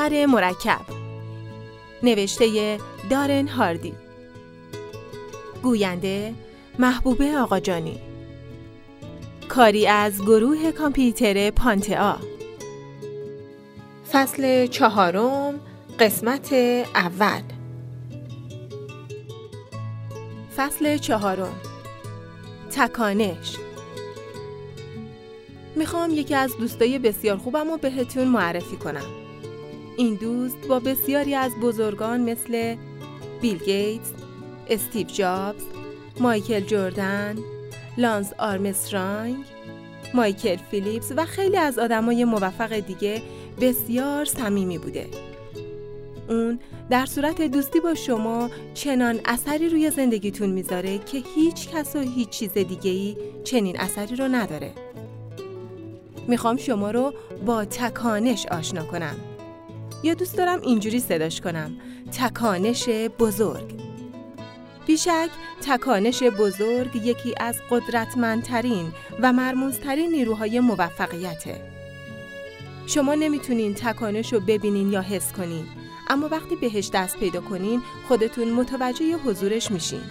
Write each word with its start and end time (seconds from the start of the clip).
اثر 0.00 0.26
مرکب. 0.26 0.80
نوشته 2.02 2.78
دارن 3.10 3.48
هاردی. 3.48 3.94
گوینده 5.62 6.34
محبوبه 6.78 7.36
آقاجانی. 7.36 8.00
کاری 9.48 9.86
از 9.86 10.22
گروه 10.22 10.72
کامپیوتر 10.72 11.50
پانتئا. 11.50 12.16
فصل 14.12 14.66
چهارم 14.66 15.60
قسمت 15.98 16.52
اول. 16.94 17.42
فصل 20.56 20.96
چهارم. 20.96 21.60
تکانش. 22.70 23.56
می‌خوام 25.76 26.10
یکی 26.10 26.34
از 26.34 26.56
دوستای 26.56 26.98
بسیار 26.98 27.36
خوبم 27.36 27.70
رو 27.70 27.76
بهتون 27.76 28.28
معرفی 28.28 28.76
کنم. 28.76 29.19
این 30.00 30.14
دوست 30.14 30.56
با 30.68 30.80
بسیاری 30.80 31.34
از 31.34 31.52
بزرگان 31.62 32.20
مثل 32.20 32.76
بیل 33.40 33.58
گیتس، 33.58 34.12
استیو 34.68 35.06
جابز، 35.06 35.62
مایکل 36.20 36.60
جردن، 36.60 37.38
لانس 37.98 38.32
آرمسترانگ، 38.38 39.36
مایکل 40.14 40.56
فیلیپس 40.56 41.12
و 41.16 41.24
خیلی 41.24 41.56
از 41.56 41.78
آدمای 41.78 42.24
موفق 42.24 42.78
دیگه 42.78 43.22
بسیار 43.60 44.24
صمیمی 44.24 44.78
بوده. 44.78 45.06
اون 46.28 46.58
در 46.90 47.06
صورت 47.06 47.42
دوستی 47.42 47.80
با 47.80 47.94
شما 47.94 48.50
چنان 48.74 49.20
اثری 49.24 49.68
روی 49.68 49.90
زندگیتون 49.90 50.50
می‌ذاره 50.50 50.98
که 50.98 51.22
هیچ 51.34 51.68
کس 51.68 51.96
و 51.96 51.98
هیچ 51.98 52.28
چیز 52.28 52.52
دیگه 52.52 52.90
ای 52.90 53.16
چنین 53.44 53.80
اثری 53.80 54.16
رو 54.16 54.28
نداره. 54.28 54.72
می‌خوام 56.28 56.56
شما 56.56 56.90
رو 56.90 57.12
با 57.46 57.64
تکانش 57.64 58.46
آشنا 58.46 58.84
کنم. 58.84 59.16
یا 60.02 60.14
دوست 60.14 60.36
دارم 60.36 60.60
اینجوری 60.60 61.00
صداش 61.00 61.40
کنم. 61.40 61.76
تکانش 62.12 62.88
بزرگ. 63.18 63.80
بیشک 64.86 65.30
تکانش 65.62 66.22
بزرگ 66.22 66.96
یکی 66.96 67.34
از 67.40 67.60
قدرتمندترین 67.70 68.92
و 69.20 69.32
مرموزترین 69.32 70.10
نیروهای 70.10 70.60
موفقیته. 70.60 71.60
شما 72.86 73.14
نمی‌تونین 73.14 73.74
تکانش 73.74 74.32
رو 74.32 74.40
ببینین 74.40 74.92
یا 74.92 75.00
حس 75.00 75.32
کنین 75.32 75.66
اما 76.08 76.28
وقتی 76.28 76.56
بهش 76.56 76.90
دست 76.94 77.18
پیدا 77.18 77.40
کنین 77.40 77.82
خودتون 78.08 78.50
متوجه 78.50 79.16
حضورش 79.16 79.70
میشین. 79.70 80.02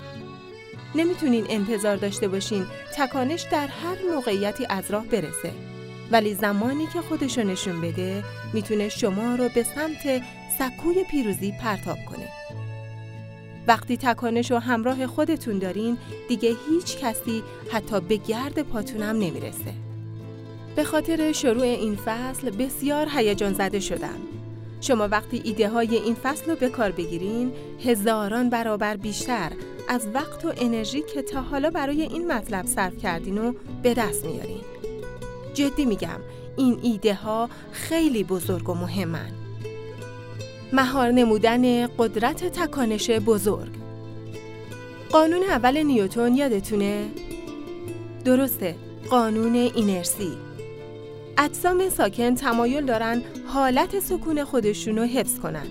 نمی‌تونین 0.96 1.46
انتظار 1.50 1.96
داشته 1.96 2.28
باشین 2.28 2.66
تکانش 2.96 3.46
در 3.52 3.68
هر 3.68 3.96
موقعیتی 4.16 4.66
از 4.70 4.92
راه 4.92 5.06
برسه. 5.06 5.52
ولی 6.12 6.34
زمانی 6.34 6.88
که 6.94 7.02
خودشو 7.02 7.44
نشون 7.44 7.82
بده 7.82 8.24
می‌تونه 8.54 8.90
شما 8.90 9.36
رو 9.36 9.50
به 9.56 9.64
سمت 9.64 10.22
سکوی 10.60 11.04
پیروزی 11.04 11.54
پرتاب 11.62 11.98
کنه. 12.06 12.30
وقتی 13.68 13.98
تکانش 13.98 14.52
و 14.52 14.58
همراه 14.58 15.08
خودتون 15.08 15.60
دارین 15.60 15.98
دیگه 16.28 16.56
هیچ 16.70 16.98
کسی 16.98 17.44
حتی 17.72 18.00
به 18.00 18.16
گرد 18.16 18.62
پاتونم 18.62 19.16
نمی‌رسه. 19.16 19.74
به 20.76 20.84
خاطر 20.84 21.32
شروع 21.32 21.64
این 21.64 21.96
فصل 21.96 22.50
بسیار 22.50 23.08
هیجان 23.16 23.54
زده 23.54 23.80
شدم. 23.80 24.20
شما 24.82 25.08
وقتی 25.08 25.42
ایده 25.44 25.70
های 25.70 25.96
این 25.96 26.16
فصل 26.16 26.50
رو 26.50 26.56
به 26.56 26.70
کار 26.70 26.92
بگیرین 26.92 27.52
هزاران 27.86 28.50
برابر 28.50 28.98
بیشتر 28.98 29.52
از 29.88 30.08
وقت 30.14 30.46
و 30.46 30.54
انرژی 30.58 31.02
که 31.14 31.22
تا 31.22 31.42
حالا 31.42 31.70
برای 31.70 32.02
این 32.02 32.32
مطلب 32.32 32.66
صرف 32.66 32.98
کردین 32.98 33.38
و 33.38 33.54
به 33.84 33.94
دست 33.94 34.26
میارین. 34.26 34.79
جدی 35.60 35.86
میگم 35.86 36.20
این 36.58 36.80
ایده 36.82 37.14
ها 37.14 37.50
خیلی 37.72 38.24
بزرگ 38.24 38.70
و 38.70 38.74
مهمن. 38.74 39.32
مهار 40.74 41.12
نمودن 41.12 41.88
قدرت 41.88 42.46
تکانش 42.46 43.10
بزرگ. 43.10 43.72
قانون 45.12 45.44
اول 45.44 45.84
نیوتون 45.84 46.36
یادتونه؟ 46.36 47.06
درسته 48.26 48.76
قانون 49.10 49.56
اینرسی. 49.56 50.32
اجسام 51.38 51.90
ساکن 51.90 52.36
تمایل 52.36 52.86
دارن 52.86 53.22
حالت 53.48 54.00
سکون 54.00 54.44
خودشون 54.44 54.98
رو 54.98 55.04
حفظ 55.04 55.40
کنن. 55.40 55.68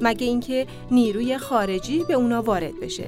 مگه 0.00 0.26
اینکه 0.26 0.66
نیروی 0.90 1.38
خارجی 1.38 2.04
به 2.04 2.14
اونا 2.14 2.42
وارد 2.42 2.80
بشه. 2.80 3.06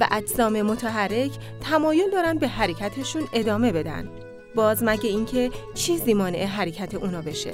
و 0.00 0.08
اجسام 0.10 0.62
متحرک 0.62 1.30
تمایل 1.60 2.10
دارن 2.10 2.38
به 2.38 2.48
حرکتشون 2.48 3.22
ادامه 3.32 3.72
بدن. 3.72 4.21
باز 4.54 4.82
مگه 4.82 5.10
اینکه 5.10 5.50
چیزی 5.74 6.14
مانع 6.14 6.44
حرکت 6.44 6.94
اونا 6.94 7.22
بشه. 7.22 7.52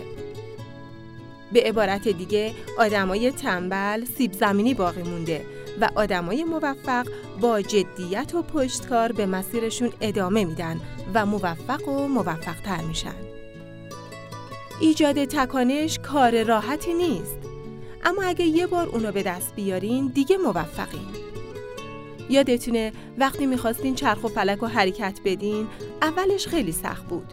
به 1.52 1.62
عبارت 1.62 2.08
دیگه 2.08 2.54
آدمای 2.78 3.30
تنبل 3.30 4.04
سیب 4.04 4.32
زمینی 4.32 4.74
باقی 4.74 5.02
مونده 5.02 5.44
و 5.80 5.88
آدمای 5.94 6.44
موفق 6.44 7.06
با 7.40 7.60
جدیت 7.60 8.34
و 8.34 8.42
پشتکار 8.42 9.12
به 9.12 9.26
مسیرشون 9.26 9.92
ادامه 10.00 10.44
میدن 10.44 10.80
و 11.14 11.26
موفق 11.26 11.88
و 11.88 12.08
موفقتر 12.08 12.82
میشن. 12.82 13.14
ایجاد 14.80 15.24
تکانش 15.24 15.98
کار 15.98 16.42
راحتی 16.42 16.94
نیست. 16.94 17.38
اما 18.04 18.22
اگه 18.22 18.44
یه 18.44 18.66
بار 18.66 18.86
اونو 18.88 19.12
به 19.12 19.22
دست 19.22 19.54
بیارین 19.54 20.06
دیگه 20.06 20.36
موفقین. 20.36 21.08
یادتونه 22.30 22.92
وقتی 23.18 23.46
می‌خواستین 23.46 23.94
چرخ 23.94 24.24
و 24.24 24.28
فلک 24.28 24.62
و 24.62 24.66
حرکت 24.66 25.20
بدین 25.24 25.66
اولش 26.02 26.46
خیلی 26.46 26.72
سخت 26.72 27.08
بود. 27.08 27.32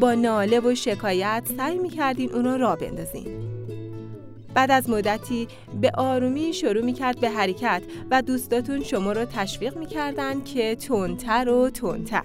با 0.00 0.14
ناله 0.14 0.60
و 0.60 0.74
شکایت 0.74 1.48
سعی 1.56 1.78
می‌کردین 1.78 2.32
اونو 2.32 2.56
را 2.56 2.76
بندازین. 2.76 3.26
بعد 4.54 4.70
از 4.70 4.90
مدتی 4.90 5.48
به 5.80 5.90
آرومی 5.90 6.52
شروع 6.52 6.84
می‌کرد 6.84 7.20
به 7.20 7.30
حرکت 7.30 7.82
و 8.10 8.22
دوستاتون 8.22 8.84
شما 8.84 9.12
رو 9.12 9.24
تشویق 9.24 9.76
می‌کردن 9.76 10.44
که 10.44 10.74
تندتر 10.74 11.48
و 11.48 11.70
تندتر. 11.70 12.24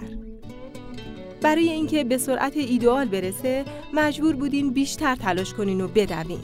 برای 1.42 1.70
اینکه 1.70 2.04
به 2.04 2.18
سرعت 2.18 2.58
ایدئال 2.58 3.06
برسه 3.06 3.66
مجبور 3.94 4.36
بودین 4.36 4.70
بیشتر 4.70 5.16
تلاش 5.16 5.54
کنین 5.54 5.82
و 5.82 5.88
بدوین. 5.88 6.40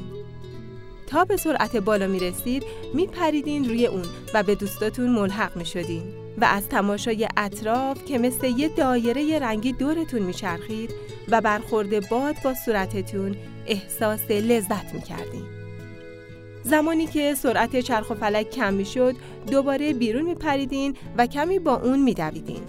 تا 1.10 1.26
به 1.26 1.38
سرعت 1.38 1.76
بالا 1.76 2.08
می 2.08 2.20
رسید 2.20 2.64
می 2.94 3.08
پریدین 3.08 3.70
روی 3.70 3.88
اون 3.88 4.06
و 4.34 4.44
به 4.44 4.56
دوستاتون 4.56 5.10
ملحق 5.10 5.56
می 5.56 5.66
شدین 5.66 6.04
و 6.42 6.46
از 6.46 6.68
تماشای 6.68 7.28
اطراف 7.38 8.06
که 8.06 8.18
مثل 8.18 8.48
یه 8.48 8.70
دایره 8.70 9.40
رنگی 9.40 9.74
دورتون 9.74 10.22
می 10.22 10.34
چرخید 10.34 10.90
و 11.30 11.42
برخورد 11.42 12.10
باد 12.10 12.36
با 12.44 12.54
صورتتون 12.54 13.36
احساس 13.68 14.32
لذت 14.32 14.94
می 14.94 15.02
کردین. 15.02 15.44
زمانی 16.64 17.08
که 17.08 17.36
سرعت 17.36 17.80
چرخ 17.80 18.10
و 18.10 18.14
فلک 18.14 18.50
کم 18.50 18.74
می 18.74 18.86
شد 18.86 19.16
دوباره 19.52 19.94
بیرون 19.94 20.22
می 20.22 20.36
پریدین 20.36 20.96
و 21.18 21.28
کمی 21.28 21.60
با 21.60 21.76
اون 21.76 22.00
می 22.00 22.14
دویدین. 22.14 22.62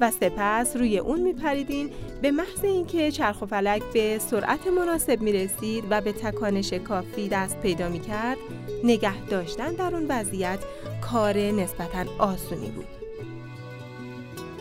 و 0.00 0.10
سپس 0.10 0.76
روی 0.76 0.98
اون 0.98 1.20
میپریدین 1.20 1.90
به 2.22 2.30
محض 2.30 2.64
اینکه 2.64 3.10
چرخ 3.10 3.42
و 3.42 3.46
فلک 3.46 3.82
به 3.92 4.18
سرعت 4.18 4.66
مناسب 4.66 5.20
می 5.20 5.32
رسید 5.32 5.84
و 5.90 6.00
به 6.00 6.12
تکانش 6.12 6.72
کافی 6.72 7.28
دست 7.28 7.60
پیدا 7.60 7.88
می 7.88 8.00
کرد 8.00 8.36
نگه 8.84 9.24
داشتن 9.24 9.72
در 9.72 9.94
اون 9.94 10.06
وضعیت 10.08 10.58
کار 11.00 11.38
نسبتا 11.38 12.04
آسونی 12.18 12.70
بود. 12.70 12.86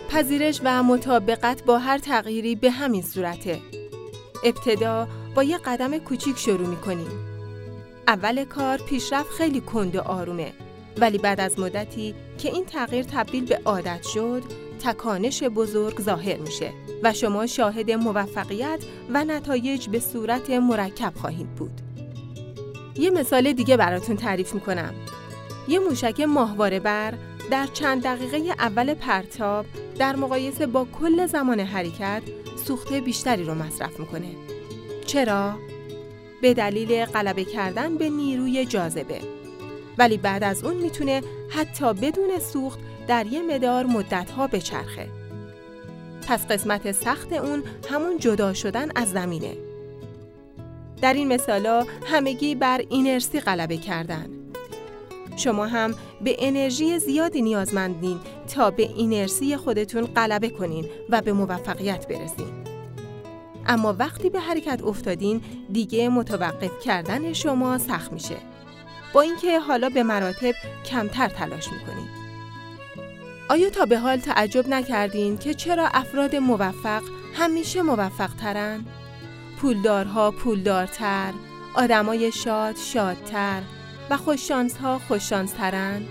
پذیرش 0.09 0.61
و 0.63 0.83
مطابقت 0.83 1.63
با 1.63 1.79
هر 1.79 1.97
تغییری 1.97 2.55
به 2.55 2.71
همین 2.71 3.01
صورته. 3.01 3.59
ابتدا 4.43 5.07
با 5.35 5.43
یه 5.43 5.57
قدم 5.57 5.97
کوچیک 5.97 6.37
شروع 6.37 6.67
می 6.67 6.77
کنیم. 6.77 7.29
اول 8.07 8.43
کار 8.43 8.77
پیشرفت 8.77 9.29
خیلی 9.29 9.61
کند 9.61 9.95
و 9.95 10.01
آرومه 10.01 10.53
ولی 10.97 11.17
بعد 11.17 11.39
از 11.39 11.59
مدتی 11.59 12.15
که 12.37 12.49
این 12.49 12.65
تغییر 12.65 13.03
تبدیل 13.03 13.45
به 13.45 13.59
عادت 13.65 14.03
شد 14.03 14.43
تکانش 14.79 15.43
بزرگ 15.43 16.01
ظاهر 16.01 16.37
میشه 16.37 16.71
و 17.03 17.13
شما 17.13 17.47
شاهد 17.47 17.91
موفقیت 17.91 18.79
و 19.09 19.25
نتایج 19.25 19.89
به 19.89 19.99
صورت 19.99 20.49
مرکب 20.49 21.13
خواهید 21.15 21.55
بود. 21.55 21.81
یه 22.95 23.09
مثال 23.09 23.53
دیگه 23.53 23.77
براتون 23.77 24.15
تعریف 24.15 24.53
می‌کنم. 24.53 24.93
یه 25.67 25.79
موشک 25.79 26.21
ماهواره 26.21 26.79
بر 26.79 27.13
در 27.51 27.67
چند 27.73 28.03
دقیقه 28.03 28.37
اول 28.59 28.93
پرتاب 28.93 29.65
در 29.99 30.15
مقایسه 30.15 30.65
با 30.67 30.87
کل 30.99 31.25
زمان 31.25 31.59
حرکت 31.59 32.21
سوخت 32.65 32.93
بیشتری 32.93 33.43
رو 33.43 33.55
مصرف 33.55 33.99
می‌کنه. 33.99 34.27
چرا؟ 35.05 35.55
به 36.41 36.53
دلیل 36.53 37.05
غلبه 37.05 37.43
کردن 37.45 37.97
به 37.97 38.09
نیروی 38.09 38.65
جاذبه. 38.65 39.19
ولی 39.97 40.17
بعد 40.17 40.43
از 40.43 40.63
اون 40.63 40.75
می‌تونه 40.75 41.21
حتی 41.49 41.93
بدون 41.93 42.39
سوخت 42.39 42.79
در 43.07 43.27
یه 43.27 43.41
مدار 43.41 43.85
مدتها 43.85 44.47
بچرخه. 44.47 45.07
پس 46.27 46.47
قسمت 46.47 46.91
سخت 46.91 47.33
اون 47.33 47.63
همون 47.89 48.17
جدا 48.17 48.53
شدن 48.53 48.89
از 48.95 49.11
زمینه. 49.11 49.57
در 51.01 51.13
این 51.13 51.27
مثالا 51.27 51.85
همگی 52.05 52.55
بر 52.55 52.81
اینرسی 52.89 53.39
غلبه 53.39 53.77
کردن. 53.77 54.29
شما 55.35 55.65
هم 55.65 55.95
به 56.21 56.35
انرژی 56.39 56.99
زیادی 56.99 57.41
نیازمندین 57.41 58.19
تا 58.55 58.71
به 58.71 58.83
اینرسی 58.83 59.57
خودتون 59.57 60.05
غلبه 60.05 60.49
کنین 60.49 60.85
و 61.09 61.21
به 61.21 61.33
موفقیت 61.33 62.07
برسین. 62.07 62.59
اما 63.67 63.95
وقتی 63.99 64.29
به 64.29 64.39
حرکت 64.39 64.83
افتادین 64.83 65.41
دیگه 65.71 66.09
متوقف 66.09 66.79
کردن 66.79 67.33
شما 67.33 67.77
سخت 67.77 68.13
میشه 68.13 68.35
با 69.13 69.21
اینکه 69.21 69.59
حالا 69.59 69.89
به 69.89 70.03
مراتب 70.03 70.55
کمتر 70.85 71.27
تلاش 71.27 71.67
می‌کنید 71.71 72.09
آیا 73.49 73.69
تا 73.69 73.85
به 73.85 73.99
حال 73.99 74.17
تعجب 74.17 74.67
نکردین 74.67 75.37
که 75.37 75.53
چرا 75.53 75.87
افراد 75.93 76.35
موفق 76.35 77.03
همیشه 77.33 77.81
موفق 77.81 78.29
ترن؟ 78.41 78.85
پولدارها 79.61 80.31
پولدارتر، 80.31 81.33
آدمای 81.73 82.31
شاد 82.31 82.75
شادتر 82.77 83.61
و 84.09 84.17
خوششانسها 84.17 84.99
خوششانسترن؟ 84.99 86.01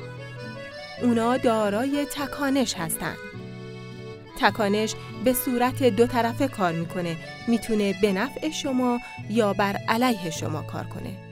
اونا 1.02 1.36
دارای 1.36 2.06
تکانش 2.12 2.74
هستند. 2.74 3.16
تکانش 4.40 4.94
به 5.24 5.32
صورت 5.32 5.82
دو 5.82 6.06
طرفه 6.06 6.48
کار 6.48 6.72
می‌کنه 6.72 7.16
می‌تونه 7.48 7.94
به 8.00 8.12
نفع 8.12 8.50
شما 8.50 9.00
یا 9.30 9.52
بر 9.52 9.76
علیه 9.88 10.30
شما 10.30 10.62
کار 10.62 10.84
کنه 10.84 11.27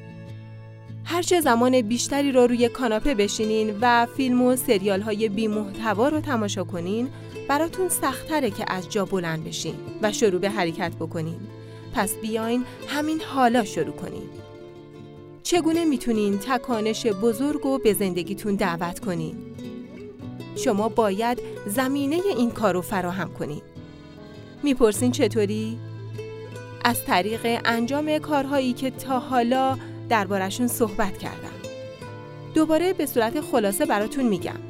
هرچه 1.08 1.40
زمان 1.40 1.82
بیشتری 1.82 2.32
رو 2.32 2.46
روی 2.46 2.68
کاناپه 2.68 3.14
بشینین 3.14 3.78
و 3.80 4.06
فیلم 4.16 4.42
و 4.42 4.56
سریال 4.56 5.00
های 5.00 5.28
بی 5.28 5.48
محتوا 5.48 6.08
رو 6.08 6.20
تماشا 6.20 6.64
کنین 6.64 7.08
براتون 7.48 7.88
سختره 7.88 8.50
که 8.50 8.64
از 8.68 8.88
جا 8.90 9.04
بلند 9.04 9.44
بشین 9.44 9.74
و 10.02 10.12
شروع 10.12 10.40
به 10.40 10.50
حرکت 10.50 10.92
بکنین 10.94 11.40
پس 11.94 12.14
بیاین 12.14 12.64
همین 12.88 13.20
حالا 13.20 13.64
شروع 13.64 13.94
کنین 13.94 14.28
چگونه 15.42 15.84
می‌تونین 15.84 16.38
تکانش 16.38 17.06
بزرگ 17.06 17.66
و 17.66 17.78
به 17.78 17.92
زندگیتون 17.92 18.54
دعوت 18.54 18.98
کنین؟ 19.00 19.36
شما 20.56 20.88
باید 20.88 21.38
زمینه 21.66 22.16
این 22.36 22.50
کار 22.50 22.74
رو 22.74 22.80
فراهم 22.80 23.32
کنید. 23.32 23.62
می‌پرسین 24.62 25.12
چطوری؟ 25.12 25.78
از 26.84 27.04
طریق 27.04 27.60
انجام 27.64 28.18
کارهایی 28.18 28.72
که 28.72 28.90
تا 28.90 29.18
حالا 29.18 29.76
دربارشون 30.08 30.66
صحبت 30.66 31.18
کردم. 31.18 31.56
دوباره 32.54 32.92
به 32.92 33.06
صورت 33.06 33.40
خلاصه 33.40 33.86
براتون 33.86 34.24
میگم. 34.24 34.60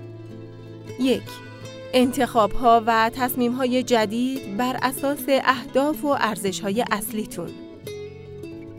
یک 1.01 1.23
انتخاب 1.93 2.53
ها 2.53 2.83
و 2.87 3.11
تصمیم 3.15 3.53
های 3.53 3.83
جدید 3.83 4.57
بر 4.57 4.79
اساس 4.83 5.25
اهداف 5.29 6.05
و 6.05 6.09
ارزش 6.09 6.61
های 6.61 6.85
اصلیتون. 6.91 7.49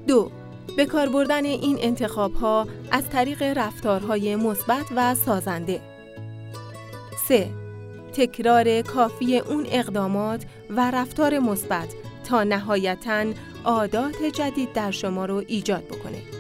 دو 0.07 0.31
به 0.77 0.85
کار 0.85 1.09
بردن 1.09 1.45
این 1.45 1.77
انتخاب 1.81 2.33
ها 2.33 2.67
از 2.91 3.09
طریق 3.09 3.43
رفتارهای 3.43 4.35
مثبت 4.35 4.85
و 4.95 5.15
سازنده. 5.15 5.81
3. 7.27 7.49
تکرار 8.13 8.81
کافی 8.81 9.37
اون 9.37 9.65
اقدامات 9.71 10.45
و 10.69 10.91
رفتار 10.91 11.39
مثبت 11.39 11.93
تا 12.23 12.43
نهایتا 12.43 13.25
عادات 13.65 14.23
جدید 14.23 14.73
در 14.73 14.91
شما 14.91 15.25
رو 15.25 15.43
ایجاد 15.47 15.83
بکنه. 15.83 16.36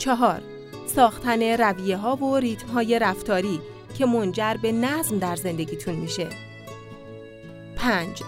4. 0.00 0.42
ساختن 0.86 1.42
رویه 1.42 1.96
ها 1.96 2.16
و 2.16 2.36
ریتم 2.36 2.68
های 2.68 2.98
رفتاری 2.98 3.60
که 3.98 4.06
منجر 4.06 4.54
به 4.62 4.72
نظم 4.72 5.18
در 5.18 5.36
زندگیتون 5.36 5.94
میشه. 5.94 6.26
5. 7.76 8.22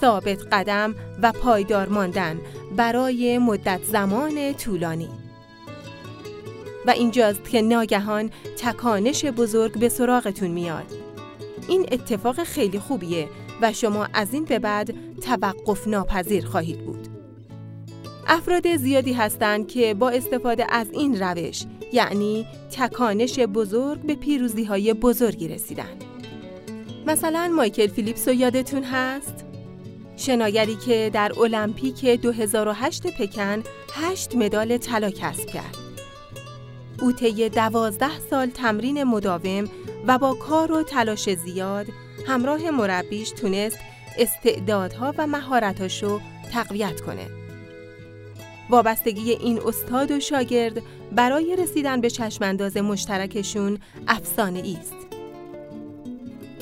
ثابت 0.00 0.38
قدم 0.52 0.94
و 1.22 1.32
پایدار 1.32 1.88
ماندن 1.88 2.40
برای 2.76 3.38
مدت 3.38 3.84
زمان 3.84 4.52
طولانی. 4.52 5.08
و 6.86 6.90
اینجاست 6.90 7.44
که 7.44 7.62
ناگهان 7.62 8.30
تکانش 8.56 9.24
بزرگ 9.24 9.78
به 9.78 9.88
سراغتون 9.88 10.50
میاد. 10.50 10.86
این 11.68 11.86
اتفاق 11.92 12.44
خیلی 12.44 12.78
خوبیه 12.78 13.28
و 13.60 13.72
شما 13.72 14.08
از 14.12 14.34
این 14.34 14.44
به 14.44 14.58
بعد 14.58 14.94
توقف 15.20 15.88
ناپذیر 15.88 16.46
خواهید 16.46 16.84
بود. 16.84 17.01
افراد 18.26 18.76
زیادی 18.76 19.12
هستند 19.12 19.68
که 19.68 19.94
با 19.94 20.10
استفاده 20.10 20.66
از 20.68 20.90
این 20.92 21.20
روش 21.20 21.64
یعنی 21.92 22.46
تکانش 22.76 23.38
بزرگ 23.38 24.00
به 24.00 24.14
پیروزی 24.14 24.64
های 24.64 24.94
بزرگی 24.94 25.48
رسیدن. 25.48 25.98
مثلا 27.06 27.52
مایکل 27.56 27.86
فیلیپس 27.86 28.28
رو 28.28 28.34
یادتون 28.34 28.84
هست؟ 28.84 29.44
شناگری 30.16 30.76
که 30.76 31.10
در 31.12 31.32
المپیک 31.40 32.04
2008 32.06 33.06
پکن 33.06 33.62
8 33.94 34.36
مدال 34.36 34.76
طلا 34.76 35.10
کسب 35.10 35.46
کرد. 35.46 35.76
او 37.00 37.12
طی 37.12 37.48
دوازده 37.48 38.18
سال 38.30 38.46
تمرین 38.46 39.04
مداوم 39.04 39.64
و 40.06 40.18
با 40.18 40.34
کار 40.34 40.72
و 40.72 40.82
تلاش 40.82 41.34
زیاد 41.34 41.86
همراه 42.26 42.70
مربیش 42.70 43.30
تونست 43.30 43.78
استعدادها 44.18 45.14
و 45.18 45.26
مهارتاشو 45.26 46.20
تقویت 46.52 47.00
کنه. 47.00 47.41
وابستگی 48.70 49.30
این 49.30 49.60
استاد 49.66 50.10
و 50.10 50.20
شاگرد 50.20 50.82
برای 51.12 51.56
رسیدن 51.56 52.00
به 52.00 52.10
چشمانداز 52.10 52.76
مشترکشون 52.76 53.78
افسانه 54.08 54.76
است. 54.80 54.96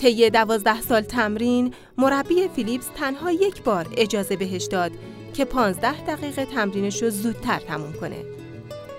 طی 0.01 0.31
دوازده 0.31 0.81
سال 0.81 1.01
تمرین 1.01 1.75
مربی 1.99 2.49
فیلیپس 2.49 2.87
تنها 2.97 3.33
یک 3.33 3.63
بار 3.63 3.87
اجازه 3.97 4.37
بهش 4.37 4.65
داد 4.65 4.93
که 5.35 5.45
15 5.45 6.05
دقیقه 6.05 6.45
تمرینش 6.45 7.03
رو 7.03 7.11
زودتر 7.11 7.59
تموم 7.59 7.93
کنه 7.93 8.25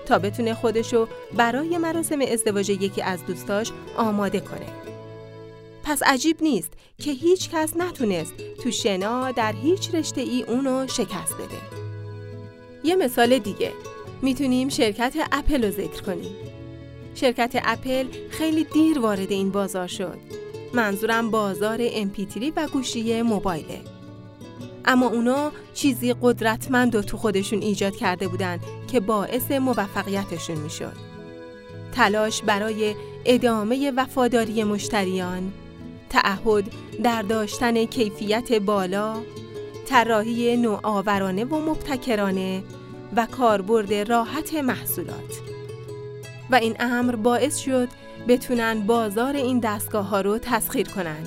تا 0.06 0.18
بتونه 0.18 0.54
خودشو 0.54 1.08
برای 1.36 1.78
مراسم 1.78 2.20
ازدواج 2.20 2.70
یکی 2.70 3.02
از 3.02 3.26
دوستاش 3.26 3.72
آماده 3.96 4.40
کنه. 4.40 4.66
پس 5.84 6.02
عجیب 6.02 6.42
نیست 6.42 6.72
که 6.98 7.10
هیچ 7.10 7.50
کس 7.50 7.76
نتونست 7.76 8.34
تو 8.62 8.70
شنا 8.70 9.30
در 9.30 9.52
هیچ 9.62 9.94
رشته 9.94 10.20
ای 10.20 10.42
اونو 10.42 10.86
شکست 10.88 11.34
بده. 11.34 11.81
یه 12.84 12.96
مثال 12.96 13.38
دیگه 13.38 13.72
می‌تونیم 14.22 14.68
شرکت 14.68 15.14
اپل 15.32 15.64
رو 15.64 15.70
ذکر 15.70 16.02
کنیم. 16.02 16.32
شرکت 17.14 17.60
اپل 17.64 18.06
خیلی 18.30 18.64
دیر 18.64 18.98
وارد 18.98 19.32
این 19.32 19.50
بازار 19.50 19.86
شد. 19.86 20.18
منظورم 20.74 21.30
بازار 21.30 21.88
MP3 21.88 22.52
و 22.56 22.68
گوشی 22.68 23.22
موبایله. 23.22 23.80
اما 24.84 25.08
اونا 25.08 25.52
چیزی 25.74 26.14
قدرتمند 26.22 26.94
و 26.94 27.02
تو 27.02 27.16
خودشون 27.16 27.62
ایجاد 27.62 27.96
کرده 27.96 28.28
بودن 28.28 28.60
که 28.92 29.00
باعث 29.00 29.50
موفقیتشون 29.50 30.56
می‌شد. 30.56 30.96
تلاش 31.92 32.42
برای 32.42 32.94
ادامه 33.24 33.90
وفاداری 33.90 34.64
مشتریان، 34.64 35.52
تعهد 36.10 36.64
در 37.02 37.22
داشتن 37.22 37.84
کیفیت 37.84 38.52
بالا، 38.52 39.16
طراحی 39.92 40.56
نوآورانه 40.56 41.44
و 41.44 41.70
مبتکرانه 41.70 42.62
و 43.16 43.26
کاربرد 43.26 43.94
راحت 43.94 44.54
محصولات. 44.54 45.40
و 46.50 46.54
این 46.54 46.76
امر 46.80 47.16
باعث 47.16 47.58
شد 47.58 47.88
بتونن 48.28 48.80
بازار 48.80 49.36
این 49.36 49.58
دستگاه 49.58 50.08
ها 50.08 50.20
رو 50.20 50.38
تسخیر 50.38 50.88
کنن 50.88 51.26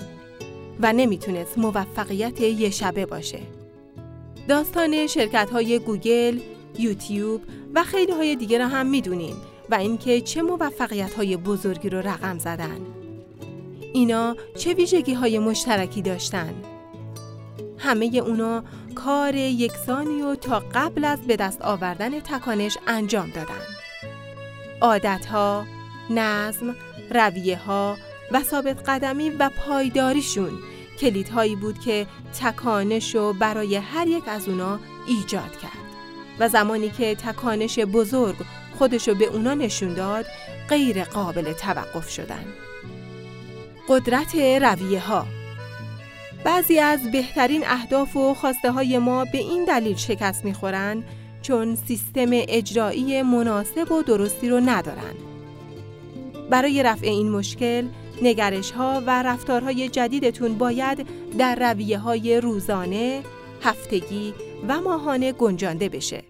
و 0.81 0.93
نمی‌تونست 0.93 1.57
موفقیت 1.57 2.41
یه 2.41 2.69
شبه 2.69 3.05
باشه. 3.05 3.39
داستان 4.47 5.07
شرکت 5.07 5.49
های 5.49 5.79
گوگل، 5.79 6.39
یوتیوب 6.79 7.41
و 7.75 7.83
خیلی 7.83 8.11
های 8.11 8.35
دیگه 8.35 8.57
را 8.57 8.67
هم 8.67 8.85
می‌دونین 8.85 9.35
و 9.69 9.75
اینکه 9.75 10.21
چه 10.21 10.41
موفقیت 10.41 11.13
های 11.13 11.37
بزرگی 11.37 11.89
رو 11.89 11.97
رقم 11.97 12.39
زدن. 12.39 12.79
اینا 13.93 14.35
چه 14.57 14.73
ویژگی 14.73 15.13
های 15.13 15.39
مشترکی 15.39 16.01
داشتن؟ 16.01 16.53
همه 17.77 18.05
اونا 18.05 18.63
کار 18.95 19.35
یکسانی 19.35 20.21
و 20.21 20.35
تا 20.35 20.63
قبل 20.73 21.05
از 21.05 21.21
به 21.27 21.35
دست 21.35 21.61
آوردن 21.61 22.19
تکانش 22.19 22.77
انجام 22.87 23.29
دادن. 23.29 23.61
عادتها، 24.81 25.65
نظم، 26.09 26.75
رویه 27.11 27.57
ها 27.57 27.97
و 28.31 28.43
ثابت 28.43 28.89
قدمی 28.89 29.29
و 29.29 29.49
پایداریشون 29.49 30.51
کلیدهایی 30.99 31.55
بود 31.55 31.79
که 31.79 32.07
تکانش 32.41 33.15
رو 33.15 33.33
برای 33.33 33.75
هر 33.75 34.07
یک 34.07 34.27
از 34.27 34.47
اونا 34.47 34.79
ایجاد 35.07 35.57
کرد 35.61 35.85
و 36.39 36.49
زمانی 36.49 36.89
که 36.89 37.15
تکانش 37.15 37.79
بزرگ 37.79 38.35
خودشو 38.77 39.15
به 39.15 39.25
اونا 39.25 39.53
نشون 39.53 39.93
داد 39.93 40.25
غیر 40.69 41.03
قابل 41.03 41.53
توقف 41.53 42.09
شدن 42.09 42.45
قدرت 43.89 44.35
رویه 44.35 44.99
ها 44.99 45.25
بعضی 46.45 46.79
از 46.79 47.11
بهترین 47.11 47.63
اهداف 47.67 48.17
و 48.17 48.33
خواسته 48.33 48.71
های 48.71 48.97
ما 48.97 49.25
به 49.25 49.37
این 49.37 49.65
دلیل 49.65 49.95
شکست 49.95 50.45
می‌خورن 50.45 51.03
چون 51.41 51.75
سیستم 51.75 52.29
اجرایی 52.31 53.21
مناسب 53.21 53.91
و 53.91 54.01
درستی 54.01 54.49
رو 54.49 54.59
ندارن. 54.59 55.13
برای 56.49 56.83
رفع 56.83 57.07
این 57.07 57.29
مشکل، 57.29 57.87
نگرش 58.21 58.71
ها 58.71 59.03
و 59.07 59.23
رفتارهای 59.23 59.89
جدیدتون 59.89 60.57
باید 60.57 61.07
در 61.37 61.71
رویه 61.71 61.97
های 61.97 62.41
روزانه، 62.41 63.21
هفتگی 63.61 64.33
و 64.67 64.81
ماهانه 64.81 65.31
گنجانده 65.31 65.89
بشه. 65.89 66.23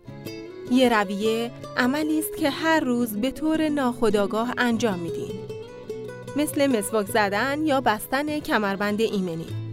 یه 0.71 0.89
رویه 0.89 1.51
عملی 1.77 2.19
است 2.19 2.37
که 2.37 2.49
هر 2.49 2.79
روز 2.79 3.17
به 3.17 3.31
طور 3.31 3.69
ناخودآگاه 3.69 4.53
انجام 4.57 4.99
میدین. 4.99 5.35
مثل 6.35 6.77
مسواک 6.77 7.07
زدن 7.07 7.65
یا 7.65 7.81
بستن 7.81 8.39
کمربند 8.39 9.01
ایمنی. 9.01 9.64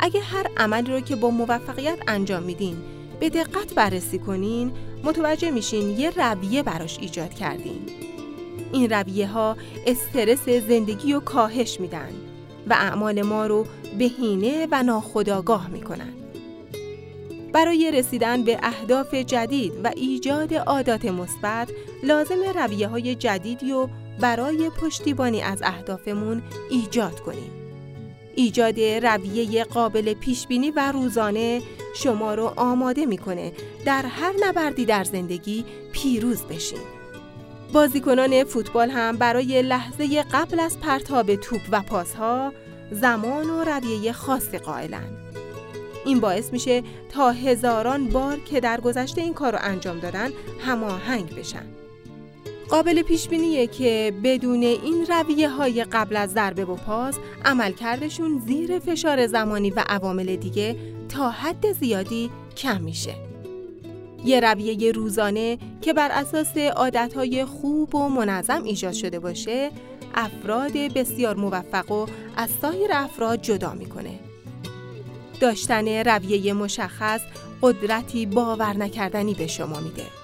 اگه 0.00 0.20
هر 0.20 0.46
عملی 0.56 0.92
رو 0.92 1.00
که 1.00 1.16
با 1.16 1.30
موفقیت 1.30 1.98
انجام 2.08 2.42
میدین 2.42 2.76
به 3.20 3.30
دقت 3.30 3.74
بررسی 3.74 4.18
کنین 4.18 4.72
متوجه 5.04 5.50
میشین 5.50 5.90
یه 5.98 6.10
رویه 6.10 6.62
براش 6.62 6.98
ایجاد 6.98 7.34
کردین 7.34 7.80
این 8.72 8.90
رویه 8.90 9.26
ها 9.26 9.56
استرس 9.86 10.48
زندگی 10.48 11.12
رو 11.12 11.20
کاهش 11.20 11.80
میدن 11.80 12.10
و 12.66 12.72
اعمال 12.72 13.22
ما 13.22 13.46
رو 13.46 13.66
بهینه 13.98 14.68
و 14.70 14.82
ناخودآگاه 14.82 15.68
می‌کنن 15.68 16.12
برای 17.52 17.90
رسیدن 17.90 18.42
به 18.42 18.58
اهداف 18.62 19.14
جدید 19.14 19.72
و 19.84 19.90
ایجاد 19.96 20.54
عادات 20.54 21.04
مثبت 21.04 21.70
لازم 22.02 22.42
رویه 22.54 22.88
های 22.88 23.14
جدیدی 23.14 23.72
و 23.72 23.88
برای 24.20 24.70
پشتیبانی 24.70 25.42
از 25.42 25.62
اهدافمون 25.62 26.42
ایجاد 26.70 27.20
کنیم. 27.20 27.59
ایجاد 28.34 28.80
رویه 28.80 29.64
قابل 29.64 30.14
پیشبینی 30.14 30.70
و 30.70 30.92
روزانه 30.92 31.62
شما 31.96 32.34
رو 32.34 32.52
آماده 32.56 33.06
می‌کنه 33.06 33.52
در 33.84 34.02
هر 34.02 34.32
نبردی 34.40 34.84
در 34.84 35.04
زندگی 35.04 35.64
پیروز 35.92 36.42
بشین. 36.42 36.78
بازیکنان 37.72 38.44
فوتبال 38.44 38.90
هم 38.90 39.16
برای 39.16 39.62
لحظه 39.62 40.22
قبل 40.22 40.60
از 40.60 40.80
پرتاب 40.80 41.34
توپ 41.34 41.60
و 41.70 41.82
پاسها 41.82 42.52
زمان 42.90 43.50
و 43.50 43.64
رویه 43.64 44.12
خاصی 44.12 44.58
قائلند. 44.58 45.16
این 46.04 46.20
باعث 46.20 46.52
میشه 46.52 46.82
تا 47.08 47.30
هزاران 47.30 48.08
بار 48.08 48.38
که 48.38 48.60
در 48.60 48.80
گذشته 48.80 49.20
این 49.20 49.34
کار 49.34 49.52
رو 49.52 49.58
انجام 49.62 50.00
دادن 50.00 50.30
هماهنگ 50.60 51.34
بشن. 51.34 51.66
قابل 52.70 53.02
پیش 53.02 53.28
بینیه 53.28 53.66
که 53.66 54.12
بدون 54.24 54.62
این 54.62 55.06
رویه 55.08 55.48
های 55.48 55.84
قبل 55.84 56.16
از 56.16 56.32
ضربه 56.32 56.64
و 56.64 56.76
پاس 56.76 57.18
عملکردشون 57.44 58.42
زیر 58.46 58.78
فشار 58.78 59.26
زمانی 59.26 59.70
و 59.70 59.84
عوامل 59.86 60.36
دیگه 60.36 60.76
تا 61.08 61.30
حد 61.30 61.72
زیادی 61.72 62.30
کم 62.56 62.80
میشه. 62.80 63.14
یه 64.24 64.40
رویه 64.40 64.92
روزانه 64.92 65.58
که 65.80 65.92
بر 65.92 66.10
اساس 66.12 66.56
عادتهای 66.56 67.44
خوب 67.44 67.94
و 67.94 68.08
منظم 68.08 68.62
ایجاد 68.64 68.92
شده 68.92 69.18
باشه 69.18 69.70
افراد 70.14 70.72
بسیار 70.72 71.36
موفق 71.36 71.90
و 71.90 72.06
از 72.36 72.50
سایر 72.62 72.90
افراد 72.92 73.42
جدا 73.42 73.72
می‌کنه. 73.72 74.18
داشتن 75.40 75.88
رویه 75.88 76.52
مشخص 76.52 77.20
قدرتی 77.62 78.26
باور 78.26 78.76
نکردنی 78.76 79.34
به 79.34 79.46
شما 79.46 79.80
میده. 79.80 80.19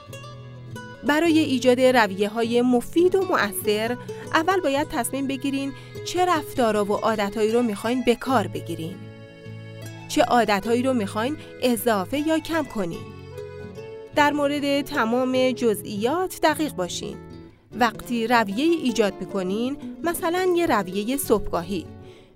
برای 1.06 1.38
ایجاد 1.38 1.80
رویه 1.80 2.28
های 2.28 2.62
مفید 2.62 3.14
و 3.14 3.24
مؤثر 3.24 3.96
اول 4.34 4.60
باید 4.60 4.88
تصمیم 4.88 5.26
بگیرین 5.26 5.72
چه 6.04 6.24
رفتارا 6.24 6.84
و 6.84 6.92
عادتهایی 6.92 7.52
رو 7.52 7.62
می‌خواین 7.62 8.02
به 8.06 8.14
کار 8.14 8.46
بگیرین. 8.46 8.94
چه 10.08 10.22
عادتهایی 10.22 10.82
رو 10.82 10.92
می‌خواین 10.92 11.36
اضافه 11.62 12.18
یا 12.18 12.38
کم 12.38 12.64
کنین. 12.64 13.00
در 14.14 14.32
مورد 14.32 14.80
تمام 14.80 15.50
جزئیات 15.50 16.40
دقیق 16.42 16.72
باشین. 16.72 17.16
وقتی 17.78 18.26
رویه 18.26 18.64
ایجاد 18.64 19.12
می‌کنین 19.20 19.76
مثلا 20.02 20.48
یه 20.56 20.66
رویه 20.66 21.16
صبحگاهی 21.16 21.86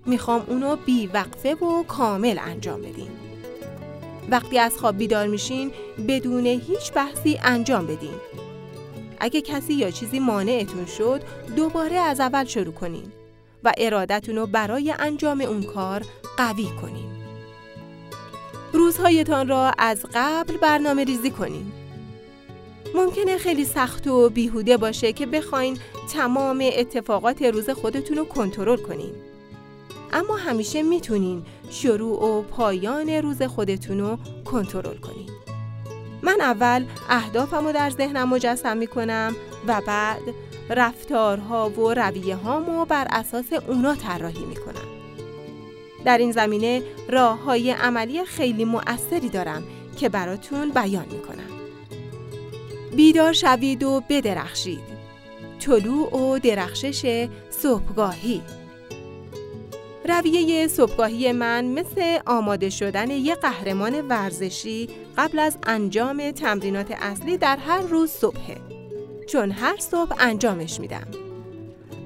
می‌خوام 0.05 0.45
اونو 0.47 0.75
بی 0.75 1.07
وقفه 1.07 1.53
و 1.53 1.83
کامل 1.83 2.39
انجام 2.41 2.81
بدین. 2.81 3.09
وقتی 4.29 4.59
از 4.59 4.77
خواب 4.77 4.97
بیدار 4.97 5.27
میشین 5.27 5.71
بدون 6.07 6.45
هیچ 6.45 6.93
بحثی 6.95 7.39
انجام 7.43 7.87
بدین. 7.87 8.15
اگه 9.21 9.41
کسی 9.41 9.73
یا 9.73 9.91
چیزی 9.91 10.19
مانعتون 10.19 10.85
شد 10.85 11.21
دوباره 11.55 11.95
از 11.95 12.19
اول 12.19 12.45
شروع 12.45 12.73
کنین 12.73 13.11
و 13.63 13.73
ارادتون 13.77 14.35
رو 14.35 14.47
برای 14.47 14.93
انجام 14.99 15.41
اون 15.41 15.63
کار 15.63 16.05
قوی 16.37 16.67
کنین. 16.81 17.11
روزهایتان 18.73 19.47
را 19.47 19.71
از 19.77 20.05
قبل 20.13 20.57
برنامه 20.57 21.03
ریزی 21.03 21.29
کنین. 21.29 21.71
ممکنه 22.95 23.37
خیلی 23.37 23.65
سخت 23.65 24.07
و 24.07 24.29
بیهوده 24.29 24.77
باشه 24.77 25.13
که 25.13 25.25
بخواین 25.25 25.77
تمام 26.13 26.69
اتفاقات 26.73 27.41
روز 27.41 27.69
خودتون 27.69 28.17
رو 28.17 28.25
کنترل 28.25 28.77
کنین. 28.77 29.13
اما 30.13 30.35
همیشه 30.35 30.83
می‌تونین 30.83 31.43
شروع 31.69 32.23
و 32.23 32.41
پایان 32.41 33.09
روز 33.09 33.41
خودتون 33.41 33.99
رو 33.99 34.17
کنترل 34.45 34.97
کنین. 34.97 35.40
من 36.23 36.41
اول 36.41 36.85
اهدافم 37.09 37.65
رو 37.65 37.71
در 37.71 37.89
ذهنم 37.89 38.29
مجسم 38.29 38.77
می‌کنم 38.77 39.35
و 39.67 39.81
بعد 39.87 40.21
رفتارها 40.69 41.69
و 41.69 41.93
رویه 41.93 42.35
هامو 42.35 42.85
بر 42.85 43.07
اساس 43.09 43.53
اونا 43.67 43.95
طراحی 43.95 44.45
می‌کنم. 44.45 44.87
در 46.05 46.17
این 46.17 46.31
زمینه 46.31 46.81
راه 47.09 47.43
های 47.43 47.71
عملی 47.71 48.25
خیلی 48.25 48.65
مؤثری 48.65 49.29
دارم 49.29 49.63
که 49.97 50.09
براتون 50.09 50.69
بیان 50.69 51.05
می‌کنم. 51.11 51.51
بیدار 52.95 53.33
شوید 53.33 53.83
و 53.83 54.01
بدرخشید. 54.09 54.91
طلوع 55.59 56.17
و 56.17 56.39
درخشش 56.39 57.27
صبحگاهی 57.49 58.41
رویه 60.05 60.67
صبحگاهی 60.67 61.31
من 61.31 61.65
مثل 61.65 62.19
آماده 62.25 62.69
شدن 62.69 63.09
یک 63.09 63.35
قهرمان 63.35 64.07
ورزشی 64.07 64.89
قبل 65.17 65.39
از 65.39 65.57
انجام 65.63 66.31
تمرینات 66.31 66.91
اصلی 66.91 67.37
در 67.37 67.57
هر 67.57 67.81
روز 67.81 68.11
صبحه. 68.11 68.57
چون 69.27 69.51
هر 69.51 69.77
صبح 69.77 70.15
انجامش 70.19 70.79
میدم. 70.79 71.07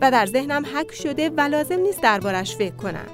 و 0.01 0.11
در 0.11 0.25
ذهنم 0.25 0.65
حک 0.65 0.91
شده 0.91 1.29
و 1.29 1.41
لازم 1.41 1.79
نیست 1.79 2.01
دربارش 2.01 2.55
فکر 2.55 2.75
کنم. 2.75 3.07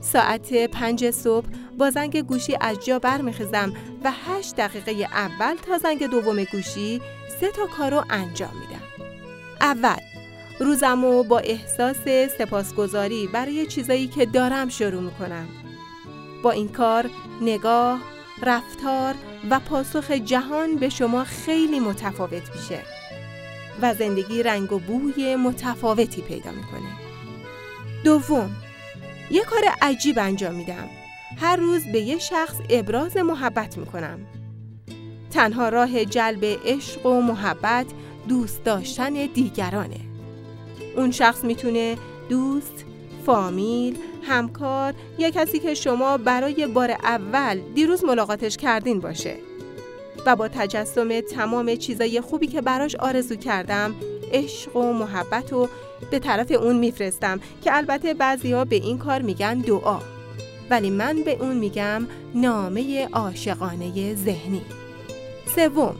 ساعت 0.00 0.54
پنج 0.54 1.10
صبح 1.10 1.46
با 1.78 1.90
زنگ 1.90 2.20
گوشی 2.26 2.56
از 2.60 2.84
جا 2.84 2.98
برمیخیزم 2.98 3.72
و 4.04 4.12
هشت 4.12 4.56
دقیقه 4.56 4.92
اول 4.92 5.54
تا 5.66 5.78
زنگ 5.78 6.06
دوم 6.06 6.44
گوشی 6.44 7.00
سه 7.40 7.50
تا 7.50 7.66
کار 7.66 7.90
رو 7.90 8.04
انجام 8.10 8.52
میدم. 8.60 8.84
اول 9.60 10.13
روزمو 10.60 11.22
با 11.22 11.38
احساس 11.38 11.96
سپاسگزاری 12.38 13.26
برای 13.26 13.66
چیزایی 13.66 14.06
که 14.06 14.26
دارم 14.26 14.68
شروع 14.68 15.02
می‌کنم. 15.02 15.48
با 16.42 16.50
این 16.50 16.68
کار 16.68 17.10
نگاه، 17.40 18.00
رفتار 18.42 19.14
و 19.50 19.60
پاسخ 19.60 20.10
جهان 20.10 20.76
به 20.76 20.88
شما 20.88 21.24
خیلی 21.24 21.80
متفاوت 21.80 22.56
میشه 22.56 22.78
و 23.82 23.94
زندگی 23.94 24.42
رنگ 24.42 24.72
و 24.72 24.78
بوی 24.78 25.36
متفاوتی 25.36 26.22
پیدا 26.22 26.50
می‌کنه. 26.50 26.90
دوم، 28.04 28.56
یه 29.30 29.42
کار 29.44 29.62
عجیب 29.82 30.18
انجام 30.18 30.54
میدم. 30.54 30.88
هر 31.40 31.56
روز 31.56 31.84
به 31.84 32.00
یه 32.00 32.18
شخص 32.18 32.56
ابراز 32.70 33.16
محبت 33.16 33.78
می‌کنم. 33.78 34.18
تنها 35.30 35.68
راه 35.68 36.04
جلب 36.04 36.44
عشق 36.44 37.06
و 37.06 37.20
محبت 37.20 37.86
دوست 38.28 38.64
داشتن 38.64 39.12
دیگرانه. 39.12 40.13
اون 40.96 41.10
شخص 41.10 41.44
می‌تونه 41.44 41.96
دوست، 42.28 42.84
فامیل، 43.26 43.98
همکار 44.22 44.94
یا 45.18 45.30
کسی 45.30 45.58
که 45.58 45.74
شما 45.74 46.16
برای 46.16 46.66
بار 46.66 46.90
اول 46.90 47.60
دیروز 47.74 48.04
ملاقاتش 48.04 48.56
کردین 48.56 49.00
باشه. 49.00 49.36
و 50.26 50.36
با 50.36 50.48
تجسم 50.48 51.20
تمام 51.20 51.76
چیزای 51.76 52.20
خوبی 52.20 52.46
که 52.46 52.60
براش 52.60 52.94
آرزو 52.94 53.36
کردم 53.36 53.94
عشق 54.32 54.76
و 54.76 54.92
محبت 54.92 55.52
رو 55.52 55.68
به 56.10 56.18
طرف 56.18 56.50
اون 56.50 56.76
میفرستم 56.76 57.40
که 57.64 57.76
البته 57.76 58.14
بعضی 58.14 58.52
ها 58.52 58.64
به 58.64 58.76
این 58.76 58.98
کار 58.98 59.22
میگن 59.22 59.58
دعا. 59.58 59.98
ولی 60.70 60.90
من 60.90 61.22
به 61.22 61.36
اون 61.40 61.56
میگم 61.56 62.06
نامه 62.34 63.08
عاشقانه 63.12 64.14
ذهنی. 64.14 64.62
سوم 65.56 65.96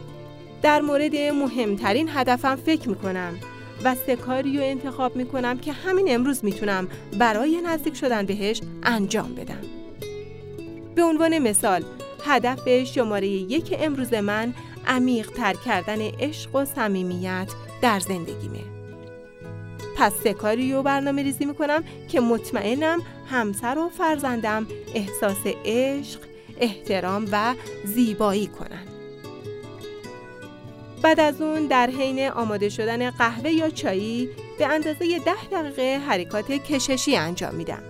در 0.62 0.80
مورد 0.80 1.16
مهمترین 1.16 2.08
هدفم 2.12 2.56
فکر 2.56 2.88
می‌کنم. 2.88 3.34
و 3.84 3.94
سه 3.94 4.16
کاری 4.16 4.56
رو 4.56 4.64
انتخاب 4.64 5.16
می‌کنم 5.16 5.58
که 5.58 5.72
همین 5.72 6.06
امروز 6.08 6.44
می‌تونم 6.44 6.88
برای 7.18 7.60
نزدیک 7.66 7.96
شدن 7.96 8.26
بهش 8.26 8.60
انجام 8.82 9.34
بدم. 9.34 9.62
به 10.94 11.02
عنوان 11.02 11.38
مثال 11.38 11.84
هدف 12.26 12.84
شماره 12.84 13.28
یک 13.28 13.74
امروز 13.78 14.14
من 14.14 14.54
عمیق 14.86 15.30
تر 15.30 15.54
کردن 15.64 16.00
عشق 16.00 16.54
و 16.54 16.64
صمیمیت 16.64 17.48
در 17.82 18.00
زندگیمه. 18.00 18.60
پس 19.96 20.12
سه 20.24 20.32
کاری 20.32 20.72
رو 20.72 20.82
برنامه 20.82 21.22
ریزی 21.22 21.44
می‌کنم 21.44 21.84
که 22.08 22.20
مطمئنم 22.20 23.02
همسر 23.30 23.78
و 23.78 23.88
فرزندم 23.88 24.66
احساس 24.94 25.46
عشق، 25.64 26.20
احترام 26.60 27.28
و 27.32 27.54
زیبایی 27.84 28.46
کنند. 28.46 28.88
بعد 31.04 31.20
از 31.20 31.42
اون 31.42 31.66
در 31.66 31.90
حین 31.90 32.28
آماده 32.28 32.68
شدن 32.68 33.10
قهوه 33.10 33.50
یا 33.50 33.70
چایی 33.70 34.28
به 34.58 34.66
اندازه 34.66 35.18
ده 35.18 35.44
دقیقه 35.52 36.00
حرکات 36.06 36.52
کششی 36.52 37.16
انجام 37.16 37.54
میدم. 37.54 37.82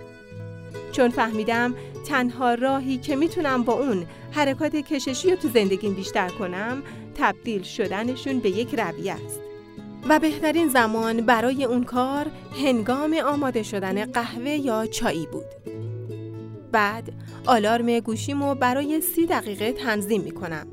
چون 0.91 1.09
فهمیدم 1.09 1.75
تنها 2.07 2.53
راهی 2.53 2.97
که 2.97 3.15
می‌تونم 3.15 3.63
با 3.63 3.73
اون 3.73 4.05
حرکات 4.31 4.75
کششی 4.75 5.29
رو 5.29 5.35
تو 5.35 5.47
زندگیم 5.47 5.93
بیشتر 5.93 6.29
کنم 6.29 6.83
تبدیل 7.17 7.63
شدنشون 7.63 8.39
به 8.39 8.49
یک 8.49 8.79
رویه 8.79 9.13
است. 9.13 9.39
و 10.09 10.19
بهترین 10.19 10.69
زمان 10.69 11.21
برای 11.21 11.65
اون 11.65 11.83
کار 11.83 12.27
هنگام 12.63 13.13
آماده 13.13 13.63
شدن 13.63 14.05
قهوه 14.05 14.49
یا 14.51 14.85
چایی 14.85 15.27
بود. 15.31 15.45
بعد 16.71 17.13
آلارم 17.45 17.99
گوشیمو 17.99 18.55
برای 18.55 19.01
سی 19.01 19.25
دقیقه 19.25 19.71
تنظیم 19.71 20.21
می‌کنم. 20.21 20.67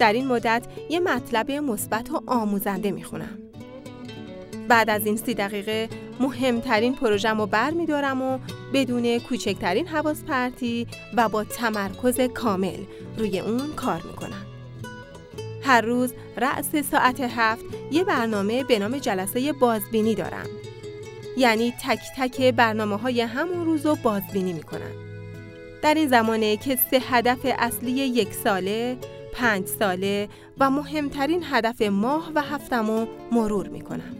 در 0.00 0.12
این 0.12 0.26
مدت 0.26 0.66
یه 0.90 1.00
مطلب 1.00 1.50
مثبت 1.50 2.10
و 2.10 2.22
آموزنده 2.26 2.90
می‌خونم. 2.90 3.38
بعد 4.68 4.90
از 4.90 5.06
این 5.06 5.16
سی 5.16 5.34
دقیقه 5.34 5.88
مهمترین 6.20 6.94
پروژم 6.94 7.38
رو 7.40 7.46
بر 7.46 7.70
می 7.70 7.86
دارم 7.86 8.22
و 8.22 8.38
بدون 8.74 9.18
کوچکترین 9.18 9.86
حواس 9.86 10.24
پرتی 10.24 10.86
و 11.16 11.28
با 11.28 11.44
تمرکز 11.44 12.20
کامل 12.20 12.78
روی 13.18 13.40
اون 13.40 13.72
کار 13.76 14.02
می 14.02 14.12
کنم. 14.12 14.46
هر 15.62 15.80
روز 15.80 16.14
رأس 16.36 16.76
ساعت 16.76 17.20
هفت 17.20 17.64
یه 17.90 18.04
برنامه 18.04 18.64
به 18.64 18.78
نام 18.78 18.98
جلسه 18.98 19.52
بازبینی 19.52 20.14
دارم. 20.14 20.46
یعنی 21.36 21.74
تک 21.82 22.00
تک 22.18 22.54
برنامه 22.54 22.96
های 22.96 23.20
همون 23.20 23.64
روز 23.64 23.86
رو 23.86 23.96
بازبینی 24.02 24.52
می 24.52 24.62
کنم. 24.62 24.94
در 25.82 25.94
این 25.94 26.08
زمانه 26.08 26.56
که 26.56 26.78
سه 26.90 26.98
هدف 27.10 27.38
اصلی 27.44 27.90
یک 27.90 28.34
ساله، 28.34 28.96
پنج 29.32 29.66
ساله 29.66 30.28
و 30.58 30.70
مهمترین 30.70 31.42
هدف 31.44 31.82
ماه 31.82 32.30
و 32.34 32.42
هفتم 32.42 33.08
مرور 33.32 33.68
می 33.68 33.80
کنم. 33.80 34.16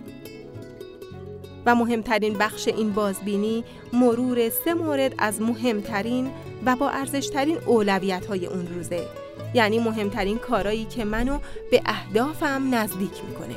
و 1.66 1.74
مهمترین 1.74 2.38
بخش 2.38 2.68
این 2.68 2.92
بازبینی 2.92 3.64
مرور 3.92 4.48
سه 4.48 4.74
مورد 4.74 5.14
از 5.18 5.42
مهمترین 5.42 6.30
و 6.66 6.76
با 6.76 6.90
ارزشترین 6.90 7.58
اولویت 7.66 8.26
های 8.26 8.46
اون 8.46 8.66
روزه 8.74 9.06
یعنی 9.54 9.78
مهمترین 9.78 10.38
کارایی 10.38 10.84
که 10.84 11.04
منو 11.04 11.38
به 11.70 11.82
اهدافم 11.86 12.74
نزدیک 12.74 13.24
می‌کنه 13.28 13.54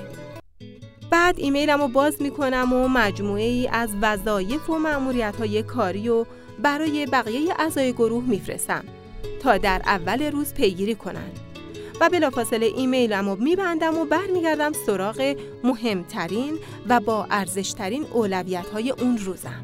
بعد 1.11 1.39
ایمیلم 1.39 1.81
رو 1.81 1.87
باز 1.87 2.21
می‌کنم 2.21 2.73
و 2.73 2.87
مجموعه 2.87 3.43
ای 3.43 3.67
از 3.67 3.89
وظایف 4.01 4.69
و 4.69 4.79
معمولیت 4.79 5.35
های 5.35 5.63
کاری 5.63 6.09
و 6.09 6.25
برای 6.63 7.05
بقیه 7.05 7.53
اعضای 7.59 7.93
گروه 7.93 8.23
میفرستم 8.23 8.83
تا 9.41 9.57
در 9.57 9.81
اول 9.85 10.31
روز 10.31 10.53
پیگیری 10.53 10.95
کنن 10.95 11.42
و 12.01 12.09
بلافاصله 12.09 12.65
ایمیلم 12.65 13.29
رو 13.29 13.35
میبندم 13.35 13.97
و 13.97 14.05
برمیگردم 14.05 14.73
سراغ 14.73 15.35
مهمترین 15.63 16.59
و 16.89 16.99
با 16.99 17.27
ارزشترین 17.31 18.05
اولویت 18.13 18.69
های 18.69 18.91
اون 18.91 19.17
روزم. 19.17 19.63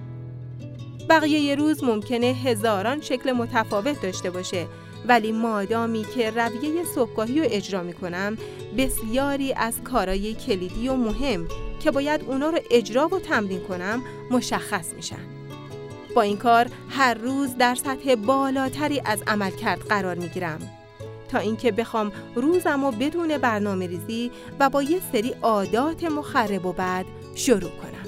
بقیه 1.09 1.55
روز 1.55 1.83
ممکنه 1.83 2.25
هزاران 2.25 3.01
شکل 3.01 3.31
متفاوت 3.31 4.01
داشته 4.01 4.29
باشه 4.29 4.67
ولی 5.07 5.31
مادامی 5.31 6.05
که 6.15 6.29
رویه 6.31 6.83
صبحگاهی 6.95 7.39
رو 7.39 7.47
اجرا 7.49 7.83
می‌کنم 7.83 8.37
بسیاری 8.77 9.53
از 9.53 9.81
کارهای 9.83 10.33
کلیدی 10.33 10.89
و 10.89 10.95
مهم 10.95 11.47
که 11.79 11.91
باید 11.91 12.21
اونا 12.27 12.49
رو 12.49 12.59
اجرا 12.71 13.07
و 13.07 13.19
تمرین 13.19 13.59
کنم 13.59 14.01
مشخص 14.31 14.93
میشن. 14.93 15.25
با 16.15 16.21
این 16.21 16.37
کار 16.37 16.67
هر 16.89 17.13
روز 17.13 17.57
در 17.57 17.75
سطح 17.75 18.15
بالاتری 18.15 19.01
از 19.05 19.23
عملکرد 19.27 19.79
قرار 19.79 20.15
می‌گیرم. 20.15 20.78
تا 21.31 21.39
اینکه 21.39 21.71
بخوام 21.71 22.11
روزم 22.35 22.83
و 22.83 22.91
بدون 22.91 23.37
برنامه 23.37 23.87
ریزی 23.87 24.31
و 24.59 24.69
با 24.69 24.83
یه 24.83 24.99
سری 25.11 25.35
عادات 25.41 26.03
مخرب 26.03 26.65
و 26.65 26.73
بعد 26.73 27.05
شروع 27.35 27.71
کنم. 27.71 27.98